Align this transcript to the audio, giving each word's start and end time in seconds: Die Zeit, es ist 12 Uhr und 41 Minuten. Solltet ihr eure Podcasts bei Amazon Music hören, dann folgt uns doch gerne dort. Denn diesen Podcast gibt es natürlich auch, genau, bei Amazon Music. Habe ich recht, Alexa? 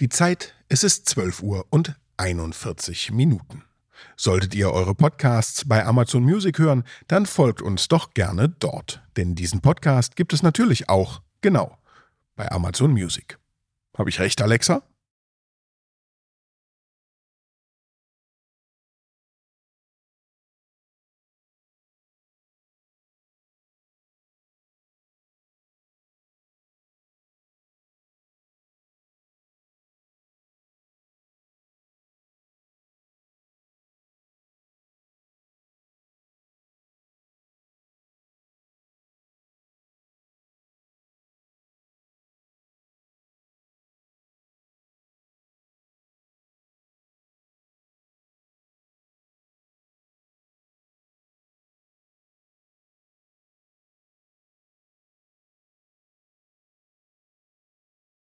Die 0.00 0.08
Zeit, 0.08 0.54
es 0.68 0.82
ist 0.82 1.08
12 1.08 1.40
Uhr 1.44 1.66
und 1.70 1.94
41 2.16 3.12
Minuten. 3.12 3.62
Solltet 4.16 4.52
ihr 4.56 4.72
eure 4.72 4.92
Podcasts 4.92 5.68
bei 5.68 5.86
Amazon 5.86 6.24
Music 6.24 6.58
hören, 6.58 6.82
dann 7.06 7.26
folgt 7.26 7.62
uns 7.62 7.86
doch 7.86 8.12
gerne 8.12 8.48
dort. 8.48 9.04
Denn 9.16 9.36
diesen 9.36 9.60
Podcast 9.60 10.16
gibt 10.16 10.32
es 10.32 10.42
natürlich 10.42 10.88
auch, 10.88 11.22
genau, 11.42 11.78
bei 12.34 12.50
Amazon 12.50 12.90
Music. 12.90 13.38
Habe 13.96 14.10
ich 14.10 14.18
recht, 14.18 14.42
Alexa? 14.42 14.82